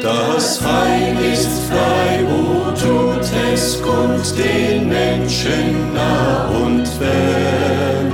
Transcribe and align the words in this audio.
Das 0.00 0.64
Heil 0.64 1.16
ist 1.34 1.50
frei, 1.68 2.24
wo 2.26 2.70
tut 2.70 3.30
es 3.52 3.80
kund 3.82 4.38
den 4.38 4.88
Menschen 4.88 5.92
nah 5.92 6.48
und 6.48 6.88
fern. 6.88 8.10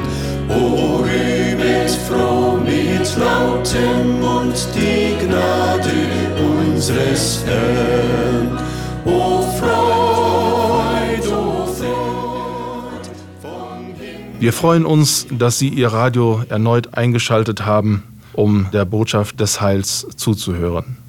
O 0.48 1.04
rühmet 1.04 1.90
froh 2.08 2.58
mit 2.58 3.16
lautem 3.16 4.20
Mund 4.20 4.68
die 4.74 5.24
Gnade 5.24 5.92
unseres 6.36 7.44
Herrn. 7.46 8.58
O 9.04 9.42
Freud, 9.42 11.28
o 11.28 11.64
Freud 11.64 13.08
vom. 13.40 13.94
Wir 14.40 14.52
freuen 14.52 14.84
uns, 14.84 15.28
dass 15.30 15.60
Sie 15.60 15.68
Ihr 15.68 15.88
Radio 15.92 16.42
erneut 16.48 16.94
eingeschaltet 16.94 17.64
haben, 17.64 18.02
um 18.32 18.66
der 18.72 18.84
Botschaft 18.84 19.38
des 19.38 19.60
Heils 19.60 20.08
zuzuhören. 20.16 21.07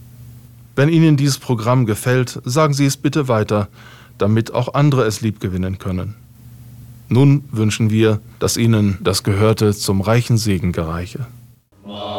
Wenn 0.80 0.88
Ihnen 0.88 1.18
dieses 1.18 1.40
Programm 1.40 1.86
gefällt, 1.86 2.40
sagen 2.46 2.74
Sie 2.74 2.86
es 2.86 2.96
bitte 2.96 3.28
weiter, 3.28 3.68
damit 4.18 4.54
auch 4.54 4.76
andere 4.76 5.04
es 5.04 5.20
liebgewinnen 5.20 5.78
können. 5.78 6.16
Nun 7.10 7.44
wünschen 7.52 7.90
wir, 7.90 8.22
dass 8.40 8.56
Ihnen 8.56 8.98
das 9.02 9.24
Gehörte 9.24 9.74
zum 9.74 10.00
reichen 10.00 10.38
Segen 10.38 10.72
gereiche. 10.72 11.28
Mache 11.86 12.19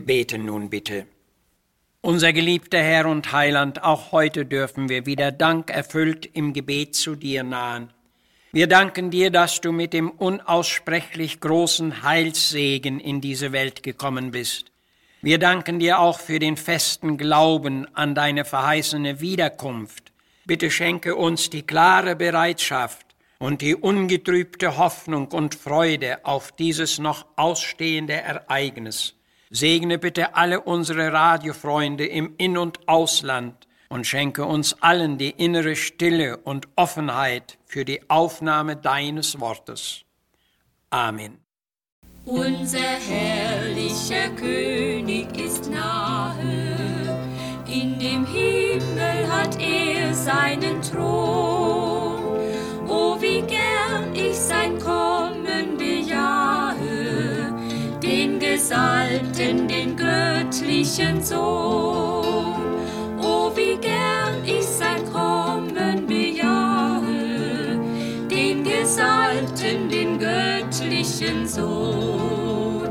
Wir 0.00 0.06
beten 0.06 0.46
nun 0.46 0.70
bitte. 0.70 1.06
Unser 2.00 2.32
geliebter 2.32 2.78
Herr 2.78 3.04
und 3.04 3.32
Heiland, 3.32 3.84
auch 3.84 4.12
heute 4.12 4.46
dürfen 4.46 4.88
wir 4.88 5.04
wieder 5.04 5.30
dankerfüllt 5.30 6.24
im 6.24 6.54
Gebet 6.54 6.94
zu 6.94 7.16
dir 7.16 7.42
nahen. 7.42 7.92
Wir 8.50 8.66
danken 8.66 9.10
dir, 9.10 9.28
dass 9.28 9.60
du 9.60 9.72
mit 9.72 9.92
dem 9.92 10.10
unaussprechlich 10.10 11.40
großen 11.40 12.02
Heilssegen 12.02 12.98
in 12.98 13.20
diese 13.20 13.52
Welt 13.52 13.82
gekommen 13.82 14.30
bist. 14.30 14.72
Wir 15.20 15.38
danken 15.38 15.78
dir 15.78 15.98
auch 15.98 16.18
für 16.18 16.38
den 16.38 16.56
festen 16.56 17.18
Glauben 17.18 17.86
an 17.94 18.14
deine 18.14 18.46
verheißene 18.46 19.20
Wiederkunft. 19.20 20.12
Bitte 20.46 20.70
schenke 20.70 21.14
uns 21.14 21.50
die 21.50 21.66
klare 21.66 22.16
Bereitschaft 22.16 23.04
und 23.38 23.60
die 23.60 23.76
ungetrübte 23.76 24.78
Hoffnung 24.78 25.28
und 25.28 25.54
Freude 25.54 26.24
auf 26.24 26.52
dieses 26.52 26.98
noch 26.98 27.26
ausstehende 27.36 28.14
Ereignis. 28.14 29.14
Segne 29.52 29.98
bitte 29.98 30.36
alle 30.36 30.60
unsere 30.60 31.12
Radiofreunde 31.12 32.06
im 32.06 32.34
In- 32.38 32.56
und 32.56 32.88
Ausland 32.88 33.66
und 33.88 34.06
schenke 34.06 34.44
uns 34.44 34.80
allen 34.80 35.18
die 35.18 35.30
innere 35.30 35.74
Stille 35.74 36.36
und 36.36 36.68
Offenheit 36.76 37.58
für 37.66 37.84
die 37.84 38.08
Aufnahme 38.08 38.76
deines 38.76 39.40
Wortes. 39.40 40.04
Amen. 40.90 41.38
Unser 42.24 42.78
herrlicher 42.78 44.28
König 44.36 45.36
ist 45.36 45.68
nahe, 45.68 46.36
in 47.66 47.98
dem 47.98 48.24
Himmel 48.26 49.32
hat 49.32 49.60
er 49.60 50.14
seinen 50.14 50.80
Thron. 50.82 52.22
Oh, 52.86 53.20
wie 53.20 53.42
gern 53.42 54.14
ich 54.14 54.36
sein 54.36 54.78
Kommen 54.78 55.76
den 55.76 55.99
Gesalbten, 58.60 59.66
den 59.66 59.96
göttlichen 59.96 61.22
Sohn. 61.22 62.76
Oh, 63.18 63.50
wie 63.56 63.78
gern 63.78 64.44
ich 64.44 64.66
sein 64.66 65.02
Kommen 65.10 66.06
bejahe, 66.06 67.80
den 68.30 68.62
Gesalbten, 68.62 69.88
den 69.88 70.18
göttlichen 70.18 71.48
Sohn. 71.48 72.90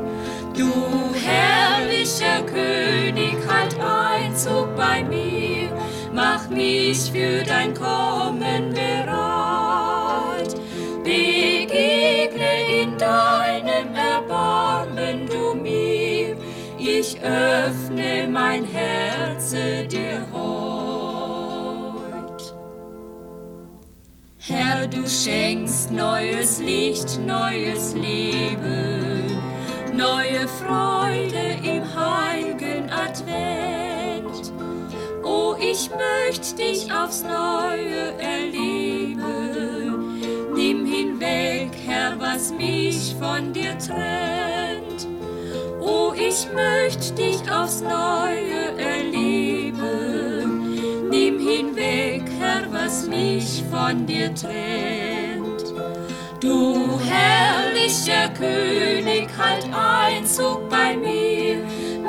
Du 0.58 0.72
herrlicher 1.14 2.42
König, 2.48 3.38
halt 3.48 3.78
Einzug 3.80 4.76
bei 4.76 5.04
mir, 5.04 5.70
mach 6.12 6.50
mich 6.50 7.12
für 7.12 7.44
dein 7.44 7.76
Kommen 7.76 8.74
bereit. 8.74 9.29
Öffne 17.24 18.28
mein 18.28 18.66
Herz 18.66 19.52
dir 19.52 20.26
heut. 20.34 21.20
Herr, 24.38 24.88
du 24.88 25.08
schenkst 25.08 25.92
neues 25.92 26.60
Licht, 26.60 27.20
neues 27.26 27.94
Leben, 27.94 29.38
neue 29.94 30.48
Freude 30.48 31.58
im 31.64 31.84
heiligen 31.94 32.90
Advent. 32.90 34.54
Oh, 35.24 35.56
ich 35.60 35.90
möchte 35.92 36.56
dich 36.56 36.92
aufs 36.92 37.24
Neue 37.24 38.14
erleben. 38.20 39.20
Nimm 40.56 40.86
hinweg, 40.86 41.72
Herr, 41.86 42.20
was 42.20 42.52
mich 42.54 43.16
von 43.20 43.54
dir 43.54 43.78
trennt. 43.78 44.49
Ich 46.42 46.48
möchte 46.54 47.12
dich 47.16 47.52
aufs 47.52 47.82
Neue 47.82 48.78
erleben. 48.78 49.80
Nimm 51.10 51.38
hinweg, 51.38 52.24
Herr, 52.40 52.64
was 52.72 53.08
mich 53.08 53.62
von 53.70 54.06
dir 54.06 54.34
trennt. 54.34 55.66
Du 56.40 56.98
herrlicher 57.02 58.30
König, 58.30 59.28
halt 59.38 59.68
Einzug 59.74 60.70
bei 60.70 60.96
mir, 60.96 61.58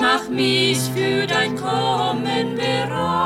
mach 0.01 0.29
mich 0.29 0.79
für 0.95 1.27
dein 1.27 1.57
Kommen 1.57 2.55
bereit. 2.55 3.20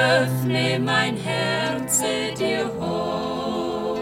Öffne 0.00 0.78
mein 0.78 1.16
Herz 1.16 2.02
dir 2.38 2.66
heut. 2.80 4.00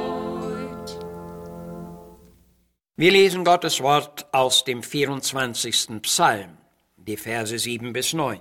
Wir 2.97 3.11
lesen 3.13 3.45
Gottes 3.45 3.81
Wort 3.81 4.27
aus 4.33 4.65
dem 4.65 4.83
24. 4.83 6.01
Psalm, 6.03 6.57
die 6.97 7.17
Verse 7.17 7.59
7 7.59 7.93
bis 7.93 8.13
9. 8.13 8.41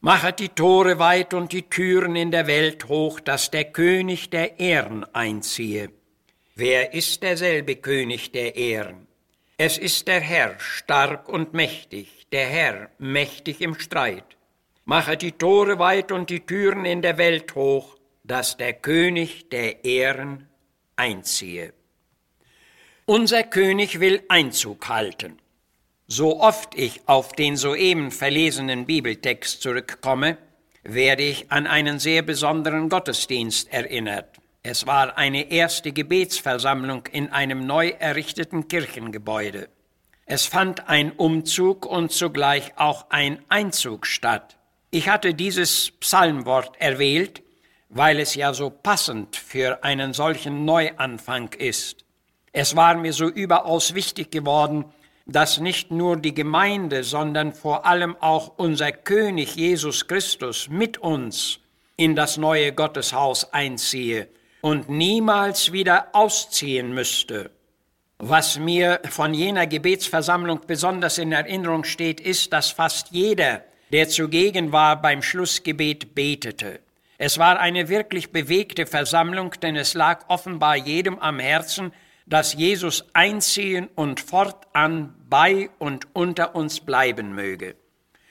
Machet 0.00 0.38
die 0.38 0.50
Tore 0.50 0.98
weit 0.98 1.32
und 1.34 1.52
die 1.52 1.62
Türen 1.62 2.14
in 2.14 2.30
der 2.30 2.46
Welt 2.46 2.88
hoch, 2.88 3.20
dass 3.20 3.50
der 3.50 3.64
König 3.64 4.30
der 4.30 4.60
Ehren 4.60 5.04
einziehe. 5.14 5.90
Wer 6.54 6.92
ist 6.92 7.22
derselbe 7.22 7.76
König 7.76 8.30
der 8.30 8.54
Ehren? 8.54 9.06
Es 9.56 9.78
ist 9.78 10.06
der 10.06 10.20
Herr, 10.20 10.58
stark 10.58 11.28
und 11.28 11.54
mächtig, 11.54 12.26
der 12.32 12.46
Herr, 12.46 12.90
mächtig 12.98 13.60
im 13.60 13.78
Streit. 13.78 14.36
Machet 14.86 15.22
die 15.22 15.32
Tore 15.32 15.78
weit 15.78 16.12
und 16.12 16.28
die 16.28 16.40
Türen 16.40 16.84
in 16.84 17.00
der 17.00 17.16
Welt 17.16 17.54
hoch, 17.54 17.96
dass 18.22 18.58
der 18.58 18.74
König 18.74 19.48
der 19.48 19.84
Ehren 19.84 20.46
einziehe. 20.96 21.72
Unser 23.06 23.44
König 23.44 24.00
will 24.00 24.22
Einzug 24.28 24.88
halten. 24.88 25.38
So 26.06 26.38
oft 26.40 26.74
ich 26.74 27.00
auf 27.06 27.32
den 27.32 27.56
soeben 27.56 28.10
verlesenen 28.10 28.84
Bibeltext 28.84 29.62
zurückkomme, 29.62 30.36
werde 30.82 31.22
ich 31.22 31.50
an 31.50 31.66
einen 31.66 31.98
sehr 31.98 32.20
besonderen 32.20 32.90
Gottesdienst 32.90 33.72
erinnert. 33.72 34.36
Es 34.62 34.86
war 34.86 35.16
eine 35.16 35.50
erste 35.50 35.92
Gebetsversammlung 35.92 37.06
in 37.10 37.30
einem 37.32 37.66
neu 37.66 37.88
errichteten 37.88 38.68
Kirchengebäude. 38.68 39.68
Es 40.26 40.44
fand 40.44 40.88
ein 40.88 41.12
Umzug 41.12 41.86
und 41.86 42.12
zugleich 42.12 42.72
auch 42.76 43.06
ein 43.08 43.42
Einzug 43.48 44.06
statt. 44.06 44.58
Ich 44.94 45.08
hatte 45.08 45.34
dieses 45.34 45.90
Psalmwort 45.90 46.76
erwählt, 46.78 47.42
weil 47.88 48.20
es 48.20 48.36
ja 48.36 48.54
so 48.54 48.70
passend 48.70 49.34
für 49.34 49.82
einen 49.82 50.12
solchen 50.12 50.64
Neuanfang 50.64 51.52
ist. 51.54 52.04
Es 52.52 52.76
war 52.76 52.94
mir 52.94 53.12
so 53.12 53.26
überaus 53.26 53.94
wichtig 53.96 54.30
geworden, 54.30 54.84
dass 55.26 55.58
nicht 55.58 55.90
nur 55.90 56.16
die 56.16 56.32
Gemeinde, 56.32 57.02
sondern 57.02 57.52
vor 57.52 57.86
allem 57.86 58.14
auch 58.20 58.52
unser 58.56 58.92
König 58.92 59.56
Jesus 59.56 60.06
Christus 60.06 60.68
mit 60.68 60.98
uns 60.98 61.58
in 61.96 62.14
das 62.14 62.36
neue 62.36 62.72
Gotteshaus 62.72 63.52
einziehe 63.52 64.28
und 64.60 64.88
niemals 64.88 65.72
wieder 65.72 66.10
ausziehen 66.12 66.94
müsste. 66.94 67.50
Was 68.18 68.60
mir 68.60 69.00
von 69.10 69.34
jener 69.34 69.66
Gebetsversammlung 69.66 70.60
besonders 70.68 71.18
in 71.18 71.32
Erinnerung 71.32 71.82
steht, 71.82 72.20
ist, 72.20 72.52
dass 72.52 72.70
fast 72.70 73.10
jeder, 73.10 73.64
der 73.94 74.08
zugegen 74.08 74.72
war, 74.72 75.00
beim 75.00 75.22
Schlussgebet 75.22 76.16
betete. 76.16 76.80
Es 77.16 77.38
war 77.38 77.60
eine 77.60 77.88
wirklich 77.88 78.32
bewegte 78.32 78.86
Versammlung, 78.86 79.52
denn 79.62 79.76
es 79.76 79.94
lag 79.94 80.24
offenbar 80.26 80.74
jedem 80.74 81.16
am 81.20 81.38
Herzen, 81.38 81.92
dass 82.26 82.54
Jesus 82.54 83.04
einziehen 83.12 83.88
und 83.94 84.18
fortan 84.18 85.14
bei 85.30 85.70
und 85.78 86.08
unter 86.12 86.56
uns 86.56 86.80
bleiben 86.80 87.36
möge. 87.36 87.76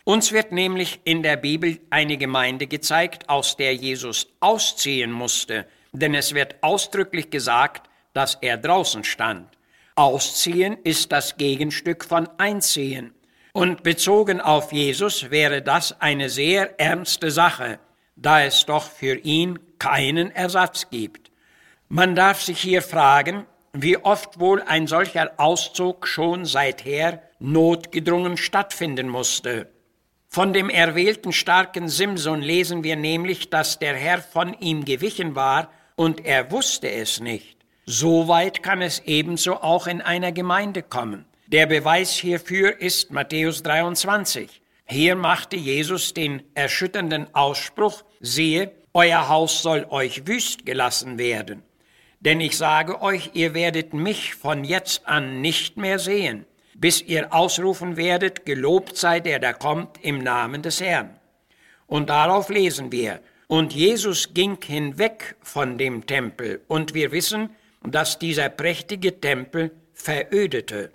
Uns 0.04 0.34
wird 0.34 0.52
nämlich 0.52 1.00
in 1.06 1.24
der 1.24 1.38
Bibel 1.38 1.80
eine 1.90 2.18
Gemeinde 2.18 2.68
gezeigt, 2.68 3.30
aus 3.30 3.56
der 3.56 3.74
Jesus 3.74 4.28
ausziehen 4.42 5.14
musste, 5.14 5.66
denn 5.94 6.14
es 6.14 6.34
wird 6.34 6.62
ausdrücklich 6.62 7.30
gesagt, 7.30 7.90
dass 8.12 8.38
er 8.42 8.58
draußen 8.58 9.06
stand. 9.06 9.48
Ausziehen 9.96 10.78
ist 10.84 11.14
das 11.14 11.38
Gegenstück 11.38 12.04
von 12.04 12.28
Einziehen. 12.38 13.14
Und 13.54 13.84
bezogen 13.84 14.42
auf 14.42 14.72
Jesus 14.72 15.30
wäre 15.30 15.62
das 15.62 16.02
eine 16.02 16.30
sehr 16.30 16.80
ernste 16.80 17.30
Sache, 17.30 17.80
da 18.16 18.44
es 18.44 18.66
doch 18.66 18.90
für 18.90 19.16
ihn 19.16 19.60
keinen 19.78 20.32
Ersatz 20.32 20.90
gibt. 20.90 21.32
Man 21.88 22.16
darf 22.16 22.42
sich 22.42 22.60
hier 22.60 22.82
fragen, 22.82 23.46
wie 23.72 23.98
oft 23.98 24.40
wohl 24.40 24.64
ein 24.64 24.88
solcher 24.88 25.34
Auszug 25.38 26.08
schon 26.08 26.46
seither 26.46 27.22
notgedrungen 27.38 28.38
stattfinden 28.38 29.08
musste. 29.08 29.70
Von 30.30 30.52
dem 30.52 30.72
erwählten 30.72 31.32
starken 31.32 31.90
Simson 31.90 32.42
lesen 32.42 32.84
wir 32.84 32.96
nämlich, 32.96 33.52
dass 33.52 33.78
der 33.78 33.96
Herr 33.96 34.20
von 34.20 34.56
ihm 34.60 34.84
gewichen 34.84 35.36
war 35.36 35.70
und 35.96 36.26
er 36.26 36.50
wusste 36.50 36.90
es 36.90 37.20
nicht. 37.20 37.60
So 37.86 38.28
weit 38.28 38.64
kann 38.64 38.82
es 38.82 39.00
ebenso 39.06 39.62
auch 39.62 39.86
in 39.86 40.02
einer 40.02 40.32
Gemeinde 40.32 40.82
kommen. 40.82 41.26
Der 41.54 41.68
Beweis 41.68 42.16
hierfür 42.16 42.82
ist 42.82 43.12
Matthäus 43.12 43.62
23. 43.62 44.60
Hier 44.88 45.16
machte 45.16 45.56
Jesus 45.56 46.16
den 46.16 46.42
erschütternden 46.56 47.28
Ausspruch, 47.36 48.04
siehe, 48.20 48.72
euer 48.92 49.30
Haus 49.30 49.62
soll 49.62 49.86
euch 49.92 50.26
wüst 50.26 50.66
gelassen 50.66 51.20
werden. 51.20 51.62
Denn 52.22 52.42
ich 52.42 52.58
sage 52.58 53.04
euch, 53.04 53.30
ihr 53.36 53.54
werdet 53.54 53.94
mich 53.94 54.34
von 54.34 54.64
jetzt 54.64 55.06
an 55.08 55.42
nicht 55.42 55.78
mehr 55.78 56.00
sehen, 56.00 56.48
bis 56.74 57.04
ihr 57.04 57.32
ausrufen 57.32 57.98
werdet, 57.98 58.48
gelobt 58.48 58.98
sei 58.98 59.20
der, 59.20 59.38
der 59.38 59.54
kommt 59.54 60.04
im 60.04 60.18
Namen 60.18 60.64
des 60.64 60.82
Herrn. 60.82 61.20
Und 61.86 62.10
darauf 62.10 62.50
lesen 62.50 62.92
wir, 62.92 63.20
und 63.46 63.76
Jesus 63.76 64.34
ging 64.34 64.58
hinweg 64.60 65.36
von 65.44 65.78
dem 65.78 66.08
Tempel, 66.08 66.62
und 66.68 66.96
wir 66.96 67.12
wissen, 67.12 67.52
dass 67.84 68.18
dieser 68.18 68.50
prächtige 68.50 69.22
Tempel 69.22 69.70
verödete. 69.94 70.90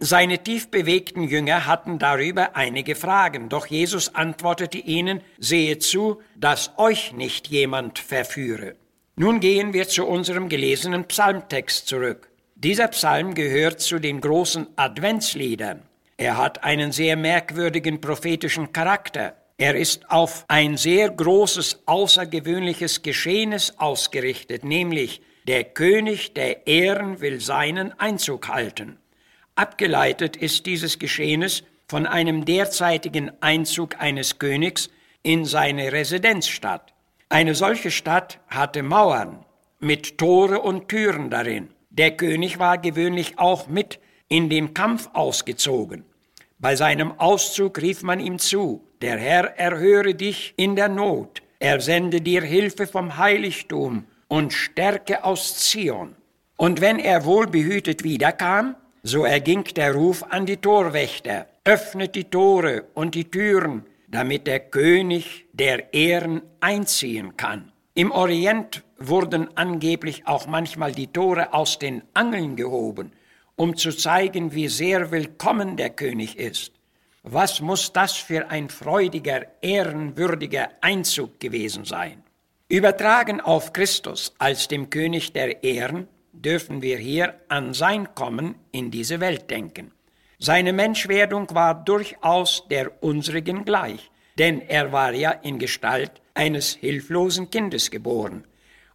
Seine 0.00 0.42
tief 0.42 0.70
bewegten 0.70 1.22
Jünger 1.22 1.66
hatten 1.66 1.98
darüber 1.98 2.56
einige 2.56 2.94
Fragen, 2.94 3.48
doch 3.48 3.66
Jesus 3.66 4.14
antwortete 4.14 4.78
ihnen, 4.78 5.20
sehe 5.38 5.78
zu, 5.78 6.20
dass 6.36 6.72
euch 6.78 7.12
nicht 7.12 7.48
jemand 7.48 7.98
verführe. 8.00 8.74
Nun 9.16 9.38
gehen 9.38 9.72
wir 9.72 9.86
zu 9.86 10.06
unserem 10.06 10.48
gelesenen 10.48 11.04
Psalmtext 11.04 11.86
zurück. 11.86 12.28
Dieser 12.56 12.88
Psalm 12.88 13.34
gehört 13.34 13.80
zu 13.80 14.00
den 14.00 14.20
großen 14.20 14.66
Adventsliedern. 14.76 15.82
Er 16.16 16.36
hat 16.36 16.64
einen 16.64 16.90
sehr 16.90 17.16
merkwürdigen 17.16 18.00
prophetischen 18.00 18.72
Charakter. 18.72 19.36
Er 19.56 19.76
ist 19.76 20.10
auf 20.10 20.44
ein 20.48 20.76
sehr 20.76 21.10
großes, 21.10 21.82
außergewöhnliches 21.86 23.02
Geschehnis 23.02 23.74
ausgerichtet, 23.78 24.64
nämlich 24.64 25.22
der 25.46 25.62
König 25.62 26.34
der 26.34 26.66
Ehren 26.66 27.20
will 27.20 27.40
seinen 27.40 27.98
Einzug 28.00 28.48
halten. 28.48 28.98
Abgeleitet 29.56 30.36
ist 30.36 30.66
dieses 30.66 30.98
Geschehnis 30.98 31.62
von 31.86 32.06
einem 32.06 32.44
derzeitigen 32.44 33.30
Einzug 33.40 34.00
eines 34.00 34.40
Königs 34.40 34.90
in 35.22 35.44
seine 35.44 35.92
Residenzstadt. 35.92 36.92
Eine 37.28 37.54
solche 37.54 37.92
Stadt 37.92 38.40
hatte 38.48 38.82
Mauern 38.82 39.44
mit 39.78 40.18
Tore 40.18 40.60
und 40.60 40.88
Türen 40.88 41.30
darin. 41.30 41.68
Der 41.90 42.16
König 42.16 42.58
war 42.58 42.78
gewöhnlich 42.78 43.38
auch 43.38 43.68
mit 43.68 44.00
in 44.28 44.50
den 44.50 44.74
Kampf 44.74 45.10
ausgezogen. 45.12 46.04
Bei 46.58 46.74
seinem 46.74 47.18
Auszug 47.20 47.80
rief 47.80 48.02
man 48.02 48.18
ihm 48.18 48.40
zu, 48.40 48.88
der 49.02 49.18
Herr 49.18 49.56
erhöre 49.56 50.16
dich 50.16 50.54
in 50.56 50.74
der 50.74 50.88
Not, 50.88 51.42
er 51.60 51.80
sende 51.80 52.20
dir 52.20 52.42
Hilfe 52.42 52.88
vom 52.88 53.18
Heiligtum 53.18 54.06
und 54.26 54.52
Stärke 54.52 55.22
aus 55.22 55.58
Zion. 55.58 56.16
Und 56.56 56.80
wenn 56.80 56.98
er 56.98 57.24
wohlbehütet 57.24 58.02
wiederkam, 58.02 58.76
so 59.06 59.26
erging 59.26 59.64
der 59.76 59.94
Ruf 59.94 60.24
an 60.30 60.46
die 60.46 60.56
Torwächter, 60.56 61.46
öffnet 61.64 62.14
die 62.14 62.24
Tore 62.24 62.86
und 62.94 63.14
die 63.14 63.30
Türen, 63.30 63.84
damit 64.08 64.46
der 64.46 64.60
König 64.60 65.44
der 65.52 65.92
Ehren 65.92 66.40
einziehen 66.60 67.36
kann. 67.36 67.70
Im 67.94 68.10
Orient 68.10 68.82
wurden 68.98 69.54
angeblich 69.56 70.26
auch 70.26 70.46
manchmal 70.46 70.92
die 70.92 71.08
Tore 71.08 71.52
aus 71.52 71.78
den 71.78 72.02
Angeln 72.14 72.56
gehoben, 72.56 73.12
um 73.56 73.76
zu 73.76 73.92
zeigen, 73.92 74.54
wie 74.54 74.68
sehr 74.68 75.10
willkommen 75.10 75.76
der 75.76 75.90
König 75.90 76.38
ist. 76.38 76.72
Was 77.22 77.60
muss 77.60 77.92
das 77.92 78.12
für 78.16 78.50
ein 78.50 78.70
freudiger, 78.70 79.46
ehrenwürdiger 79.60 80.70
Einzug 80.80 81.38
gewesen 81.40 81.84
sein? 81.84 82.22
Übertragen 82.68 83.42
auf 83.42 83.74
Christus 83.74 84.34
als 84.38 84.66
dem 84.68 84.88
König 84.88 85.34
der 85.34 85.62
Ehren 85.62 86.08
dürfen 86.34 86.82
wir 86.82 86.98
hier 86.98 87.34
an 87.48 87.74
sein 87.74 88.14
Kommen 88.14 88.56
in 88.72 88.90
diese 88.90 89.20
Welt 89.20 89.50
denken. 89.50 89.92
Seine 90.38 90.72
Menschwerdung 90.72 91.54
war 91.54 91.74
durchaus 91.74 92.66
der 92.68 93.02
unsrigen 93.02 93.64
gleich, 93.64 94.10
denn 94.38 94.60
er 94.60 94.92
war 94.92 95.12
ja 95.12 95.30
in 95.30 95.58
Gestalt 95.58 96.20
eines 96.34 96.74
hilflosen 96.74 97.50
Kindes 97.50 97.90
geboren. 97.90 98.44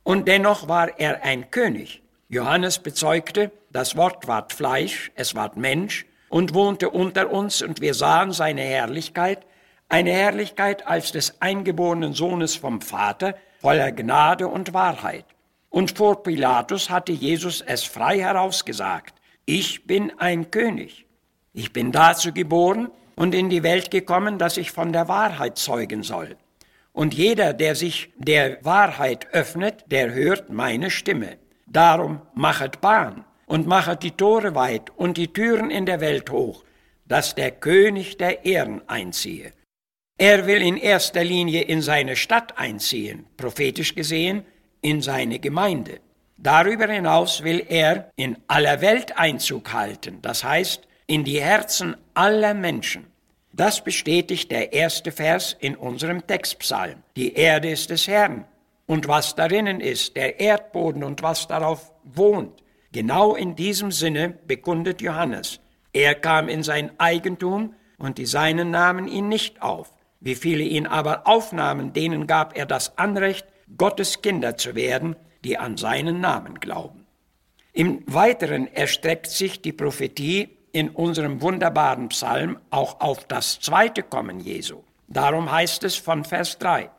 Und 0.03 0.27
dennoch 0.27 0.67
war 0.67 0.99
er 0.99 1.23
ein 1.23 1.49
König. 1.49 2.01
Johannes 2.27 2.79
bezeugte, 2.79 3.51
das 3.71 3.95
Wort 3.95 4.27
ward 4.27 4.53
Fleisch, 4.53 5.11
es 5.15 5.35
ward 5.35 5.57
Mensch 5.57 6.05
und 6.29 6.53
wohnte 6.53 6.89
unter 6.89 7.31
uns 7.31 7.61
und 7.61 7.81
wir 7.81 7.93
sahen 7.93 8.31
seine 8.31 8.61
Herrlichkeit, 8.61 9.45
eine 9.87 10.11
Herrlichkeit 10.11 10.85
als 10.85 11.11
des 11.11 11.41
eingeborenen 11.41 12.13
Sohnes 12.13 12.55
vom 12.55 12.81
Vater, 12.81 13.35
voller 13.59 13.91
Gnade 13.91 14.47
und 14.47 14.73
Wahrheit. 14.73 15.25
Und 15.69 15.97
vor 15.97 16.23
Pilatus 16.23 16.89
hatte 16.89 17.11
Jesus 17.11 17.61
es 17.61 17.83
frei 17.83 18.19
herausgesagt, 18.19 19.13
ich 19.45 19.85
bin 19.85 20.11
ein 20.19 20.51
König. 20.51 21.05
Ich 21.53 21.73
bin 21.73 21.91
dazu 21.91 22.31
geboren 22.31 22.89
und 23.15 23.33
in 23.33 23.49
die 23.49 23.63
Welt 23.63 23.91
gekommen, 23.91 24.37
dass 24.37 24.57
ich 24.57 24.71
von 24.71 24.93
der 24.93 25.07
Wahrheit 25.07 25.57
zeugen 25.57 26.03
soll. 26.03 26.37
Und 26.93 27.13
jeder, 27.13 27.53
der 27.53 27.75
sich 27.75 28.11
der 28.17 28.63
Wahrheit 28.63 29.27
öffnet, 29.33 29.85
der 29.87 30.13
hört 30.13 30.49
meine 30.49 30.89
Stimme. 30.89 31.37
Darum 31.65 32.21
machet 32.33 32.81
Bahn 32.81 33.25
und 33.45 33.67
machet 33.67 34.03
die 34.03 34.11
Tore 34.11 34.55
weit 34.55 34.91
und 34.95 35.17
die 35.17 35.33
Türen 35.33 35.69
in 35.69 35.85
der 35.85 36.01
Welt 36.01 36.29
hoch, 36.29 36.63
dass 37.07 37.35
der 37.35 37.51
König 37.51 38.17
der 38.17 38.45
Ehren 38.45 38.87
einziehe. 38.87 39.53
Er 40.17 40.45
will 40.45 40.61
in 40.61 40.77
erster 40.77 41.23
Linie 41.23 41.61
in 41.61 41.81
seine 41.81 42.15
Stadt 42.15 42.57
einziehen, 42.57 43.25
prophetisch 43.37 43.95
gesehen 43.95 44.45
in 44.81 45.01
seine 45.01 45.39
Gemeinde. 45.39 45.99
Darüber 46.37 46.87
hinaus 46.87 47.43
will 47.43 47.65
er 47.67 48.11
in 48.15 48.37
aller 48.47 48.81
Welt 48.81 49.17
Einzug 49.17 49.73
halten, 49.73 50.19
das 50.21 50.43
heißt 50.43 50.87
in 51.05 51.23
die 51.23 51.41
Herzen 51.41 51.97
aller 52.13 52.53
Menschen. 52.53 53.07
Das 53.51 53.83
bestätigt 53.83 54.51
der 54.51 54.71
erste 54.71 55.11
Vers 55.11 55.57
in 55.59 55.75
unserem 55.75 56.25
Textpsalm. 56.25 57.03
Die 57.17 57.33
Erde 57.33 57.69
ist 57.69 57.89
des 57.89 58.07
Herrn 58.07 58.45
und 58.85 59.07
was 59.07 59.35
darinnen 59.35 59.81
ist, 59.81 60.15
der 60.15 60.39
Erdboden 60.39 61.03
und 61.03 61.21
was 61.23 61.47
darauf 61.47 61.91
wohnt. 62.03 62.63
Genau 62.91 63.35
in 63.35 63.55
diesem 63.55 63.91
Sinne 63.91 64.29
bekundet 64.47 65.01
Johannes. 65.01 65.59
Er 65.93 66.15
kam 66.15 66.47
in 66.47 66.63
sein 66.63 66.91
Eigentum 66.99 67.75
und 67.97 68.17
die 68.17 68.25
Seinen 68.25 68.71
nahmen 68.71 69.07
ihn 69.07 69.27
nicht 69.27 69.61
auf. 69.61 69.93
Wie 70.21 70.35
viele 70.35 70.63
ihn 70.63 70.87
aber 70.87 71.27
aufnahmen, 71.27 71.93
denen 71.93 72.27
gab 72.27 72.57
er 72.57 72.65
das 72.65 72.97
Anrecht, 72.97 73.45
Gottes 73.77 74.21
Kinder 74.21 74.57
zu 74.57 74.75
werden, 74.75 75.15
die 75.43 75.57
an 75.57 75.77
seinen 75.77 76.19
Namen 76.19 76.59
glauben. 76.59 77.05
Im 77.73 78.03
Weiteren 78.07 78.67
erstreckt 78.73 79.27
sich 79.27 79.61
die 79.61 79.71
Prophetie 79.71 80.49
in 80.71 80.89
unserem 80.89 81.41
wunderbaren 81.41 82.09
Psalm 82.09 82.59
auch 82.69 82.99
auf 82.99 83.25
das 83.25 83.59
zweite 83.59 84.03
Kommen 84.03 84.39
Jesu. 84.39 84.83
Darum 85.07 85.51
heißt 85.51 85.83
es 85.83 85.95
von 85.95 86.25
Vers 86.25 86.57
3. 86.59 86.89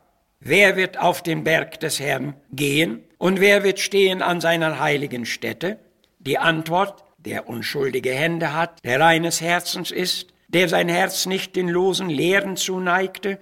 Wer 0.40 0.76
wird 0.76 0.98
auf 0.98 1.22
den 1.22 1.44
Berg 1.44 1.80
des 1.80 2.00
Herrn 2.00 2.34
gehen 2.50 3.04
und 3.18 3.40
wer 3.40 3.62
wird 3.62 3.78
stehen 3.78 4.22
an 4.22 4.40
seiner 4.40 4.80
heiligen 4.80 5.26
Stätte? 5.26 5.78
Die 6.18 6.38
Antwort, 6.38 7.04
der 7.18 7.48
unschuldige 7.48 8.12
Hände 8.12 8.54
hat, 8.54 8.82
der 8.84 9.00
reines 9.00 9.40
Herzens 9.40 9.90
ist, 9.90 10.28
der 10.48 10.68
sein 10.68 10.88
Herz 10.88 11.26
nicht 11.26 11.56
den 11.56 11.68
losen 11.68 12.08
Lehren 12.08 12.56
zuneigte 12.56 13.38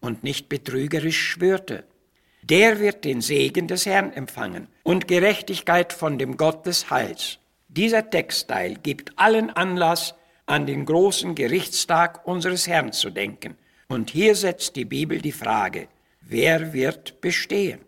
und 0.00 0.24
nicht 0.24 0.48
betrügerisch 0.48 1.20
schwörte. 1.20 1.84
Der 2.48 2.80
wird 2.80 3.04
den 3.04 3.20
Segen 3.20 3.68
des 3.68 3.84
Herrn 3.84 4.10
empfangen 4.10 4.68
und 4.82 5.06
Gerechtigkeit 5.06 5.92
von 5.92 6.16
dem 6.16 6.38
Gott 6.38 6.64
des 6.64 6.88
Heils. 6.88 7.38
Dieser 7.68 8.08
Textteil 8.08 8.76
gibt 8.76 9.18
allen 9.18 9.50
Anlass, 9.50 10.14
an 10.46 10.64
den 10.64 10.86
großen 10.86 11.34
Gerichtstag 11.34 12.26
unseres 12.26 12.66
Herrn 12.66 12.92
zu 12.92 13.10
denken. 13.10 13.58
Und 13.88 14.08
hier 14.08 14.34
setzt 14.34 14.76
die 14.76 14.86
Bibel 14.86 15.20
die 15.20 15.32
Frage, 15.32 15.88
wer 16.22 16.72
wird 16.72 17.20
bestehen? 17.20 17.80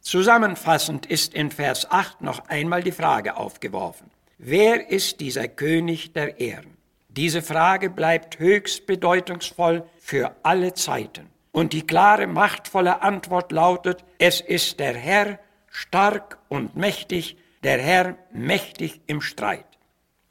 Zusammenfassend 0.00 1.04
ist 1.04 1.34
in 1.34 1.50
Vers 1.50 1.90
8 1.90 2.22
noch 2.22 2.48
einmal 2.48 2.82
die 2.82 2.92
Frage 2.92 3.36
aufgeworfen. 3.36 4.10
Wer 4.38 4.90
ist 4.90 5.20
dieser 5.20 5.48
König 5.48 6.14
der 6.14 6.40
Ehren? 6.40 6.78
Diese 7.08 7.42
Frage 7.42 7.90
bleibt 7.90 8.38
höchst 8.38 8.86
bedeutungsvoll 8.86 9.84
für 9.98 10.34
alle 10.42 10.72
Zeiten. 10.72 11.28
Und 11.56 11.72
die 11.72 11.86
klare, 11.86 12.26
machtvolle 12.26 13.00
Antwort 13.00 13.50
lautet, 13.50 14.04
es 14.18 14.42
ist 14.42 14.78
der 14.78 14.92
Herr, 14.92 15.38
stark 15.70 16.36
und 16.48 16.76
mächtig, 16.76 17.38
der 17.62 17.80
Herr 17.80 18.18
mächtig 18.30 19.00
im 19.06 19.22
Streit. 19.22 19.64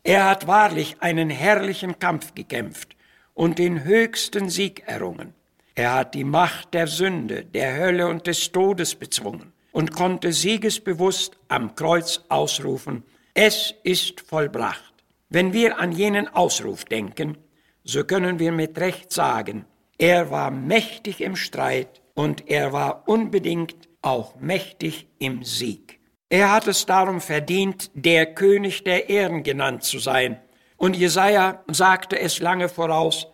Er 0.04 0.30
hat 0.30 0.46
wahrlich 0.46 0.98
einen 1.00 1.32
herrlichen 1.32 1.98
Kampf 1.98 2.36
gekämpft 2.36 2.96
und 3.34 3.58
den 3.58 3.84
höchsten 3.84 4.52
Sieg 4.52 4.84
errungen. 4.86 5.34
Er 5.74 5.96
hat 5.96 6.14
die 6.14 6.24
Macht 6.24 6.76
der 6.76 6.86
Sünde, 6.86 7.44
der 7.44 7.76
Hölle 7.76 8.08
und 8.08 8.28
des 8.28 8.52
Todes 8.52 8.94
bezwungen 8.94 9.52
und 9.72 9.96
konnte 9.96 10.32
siegesbewusst 10.32 11.40
am 11.48 11.74
Kreuz 11.74 12.22
ausrufen, 12.30 13.02
es 13.34 13.74
ist 13.82 14.22
vollbracht. 14.22 14.94
Wenn 15.30 15.54
wir 15.54 15.80
an 15.80 15.92
jenen 15.92 16.28
Ausruf 16.28 16.86
denken, 16.86 17.36
so 17.84 18.04
können 18.04 18.38
wir 18.38 18.52
mit 18.52 18.78
Recht 18.78 19.12
sagen, 19.12 19.66
er 19.98 20.30
war 20.32 20.52
mächtig 20.52 21.22
im 21.22 21.36
Streit 21.36 22.02
und 22.14 22.50
er 22.50 22.74
war 22.74 23.08
unbedingt 23.08 23.90
auch 24.02 24.36
mächtig 24.36 25.08
im 25.20 25.44
Sieg. 25.44 26.00
Er 26.30 26.52
hat 26.52 26.68
es 26.68 26.86
darum 26.86 27.22
verdient, 27.22 27.92
der 27.94 28.34
König 28.34 28.84
der 28.84 29.10
Ehren 29.10 29.44
genannt 29.44 29.84
zu 29.84 30.00
sein. 30.00 30.40
Und 30.78 30.96
Jesaja 30.96 31.64
sagte 31.68 32.20
es 32.20 32.40
lange 32.40 32.68
voraus, 32.68 33.28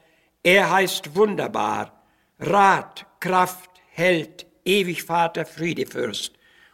er 0.43 0.71
heißt 0.71 1.15
wunderbar, 1.15 2.03
Rat, 2.39 3.05
Kraft, 3.19 3.69
Held, 3.91 4.45
ewig 4.65 5.03
Vater, 5.03 5.45
Friedefürst. 5.45 6.33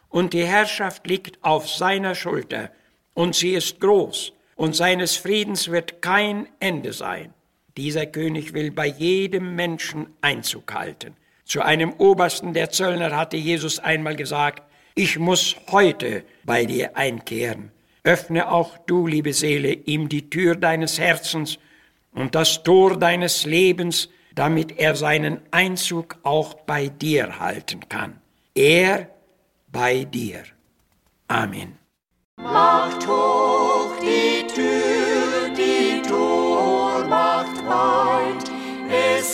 Und 0.10 0.34
die 0.34 0.46
Herrschaft 0.46 1.06
liegt 1.08 1.44
auf 1.44 1.70
seiner 1.70 2.16
Schulter, 2.16 2.72
und 3.14 3.36
sie 3.36 3.54
ist 3.54 3.80
groß, 3.80 4.34
und 4.56 4.76
seines 4.76 5.18
Friedens 5.18 5.70
wird 5.70 6.02
kein 6.02 6.48
Ende 6.60 6.94
sein. 6.94 7.34
Dieser 7.78 8.08
König 8.08 8.54
will 8.54 8.72
bei 8.72 8.88
jedem 8.88 9.56
Menschen 9.56 10.08
Einzug 10.22 10.74
halten. 10.74 11.16
Zu 11.46 11.62
einem 11.62 11.94
Obersten 11.94 12.54
der 12.54 12.72
Zöllner 12.72 13.16
hatte 13.16 13.38
Jesus 13.38 13.80
einmal 13.80 14.16
gesagt, 14.16 14.64
ich 14.96 15.20
muss 15.20 15.56
heute 15.72 16.24
bei 16.44 16.66
dir 16.66 16.98
einkehren. 16.98 17.72
Öffne 18.04 18.52
auch 18.52 18.80
du, 18.80 19.06
liebe 19.06 19.32
Seele, 19.32 19.74
ihm 19.74 20.10
die 20.10 20.30
Tür 20.30 20.56
deines 20.56 21.00
Herzens 21.00 21.60
und 22.14 22.34
das 22.34 22.64
Tor 22.64 22.98
deines 22.98 23.46
Lebens, 23.46 24.10
damit 24.34 24.80
er 24.80 24.96
seinen 24.96 25.42
Einzug 25.52 26.18
auch 26.24 26.56
bei 26.56 26.88
dir 26.88 27.40
halten 27.40 27.88
kann. 27.90 28.20
Er 28.56 29.08
bei 29.68 30.04
dir. 30.04 30.44
Amen. 31.28 31.78
Macht 32.38 33.08
hoch 33.08 33.94
die 34.02 34.48
Tür, 34.48 34.77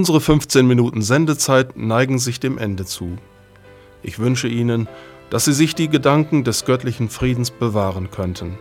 Unsere 0.00 0.22
15 0.22 0.66
Minuten 0.66 1.02
Sendezeit 1.02 1.76
neigen 1.76 2.18
sich 2.18 2.40
dem 2.40 2.56
Ende 2.56 2.86
zu. 2.86 3.18
Ich 4.02 4.18
wünsche 4.18 4.48
Ihnen, 4.48 4.88
dass 5.28 5.44
Sie 5.44 5.52
sich 5.52 5.74
die 5.74 5.90
Gedanken 5.90 6.42
des 6.42 6.64
göttlichen 6.64 7.10
Friedens 7.10 7.50
bewahren 7.50 8.10
könnten. 8.10 8.58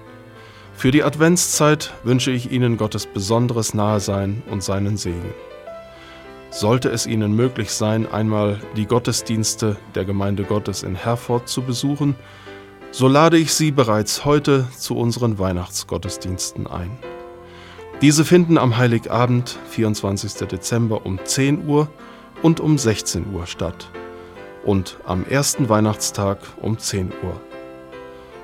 Für 0.73 0.91
die 0.91 1.01
Adventszeit 1.01 1.93
wünsche 2.03 2.31
ich 2.31 2.51
Ihnen 2.51 2.75
Gottes 2.75 3.05
besonderes 3.05 3.73
Nahesein 3.73 4.43
und 4.51 4.63
seinen 4.63 4.97
Segen. 4.97 5.33
Sollte 6.49 6.89
es 6.89 7.07
Ihnen 7.07 7.33
möglich 7.37 7.71
sein, 7.71 8.05
einmal 8.05 8.59
die 8.75 8.85
Gottesdienste 8.85 9.77
der 9.95 10.03
Gemeinde 10.03 10.43
Gottes 10.43 10.83
in 10.83 10.95
Herford 10.95 11.47
zu 11.47 11.61
besuchen, 11.61 12.17
so 12.91 13.07
lade 13.07 13.37
ich 13.37 13.53
Sie 13.53 13.71
bereits 13.71 14.25
heute 14.25 14.67
zu 14.77 14.97
unseren 14.97 15.39
Weihnachtsgottesdiensten 15.39 16.67
ein. 16.67 16.91
Diese 18.01 18.23
finden 18.23 18.57
am 18.57 18.77
Heiligabend, 18.77 19.59
24. 19.71 20.47
Dezember 20.47 21.05
um 21.05 21.19
10 21.21 21.67
Uhr 21.67 21.89
und 22.41 22.61
um 22.61 22.77
16 22.77 23.33
Uhr 23.33 23.45
statt 23.45 23.89
und 24.63 24.97
am 25.05 25.25
ersten 25.25 25.67
Weihnachtstag 25.67 26.39
um 26.61 26.77
10 26.77 27.11
Uhr. 27.23 27.41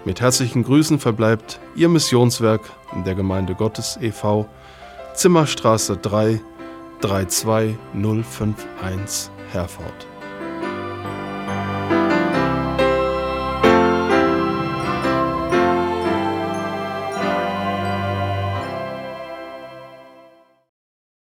Mit 0.04 0.20
herzlichen 0.20 0.64
Grüßen 0.64 1.00
verbleibt 1.00 1.62
Ihr 1.74 1.88
Missionswerk 1.88 2.70
der 3.06 3.16
Gemeinde 3.16 3.56
Gottes 3.56 3.98
e.V. 4.02 4.46
Zimmerstraße 5.14 5.96
3 5.98 6.42
32051 7.00 9.32
Herford. 9.52 10.15